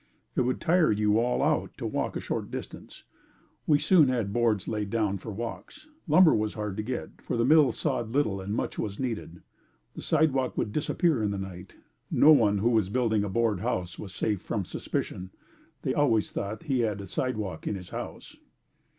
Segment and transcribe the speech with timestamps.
[0.35, 3.03] It would tire you all out to walk a short distance.
[3.67, 5.87] We soon had boards laid down for walks.
[6.07, 9.43] Lumber was hard to get, for the mills sawed little and much was needed.
[9.93, 11.75] The sidewalk would disappear in the night.
[12.09, 15.29] No one who was building a board house was safe from suspicion.
[15.83, 18.35] They always thought he had the sidewalk in his house.